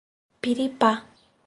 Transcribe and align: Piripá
Piripá 0.41 0.91